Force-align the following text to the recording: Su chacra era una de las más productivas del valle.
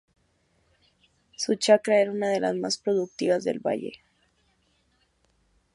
Su 1.35 1.53
chacra 1.57 1.99
era 2.01 2.11
una 2.11 2.29
de 2.29 2.39
las 2.39 2.55
más 2.55 2.79
productivas 2.79 3.43
del 3.43 3.59
valle. 3.59 4.01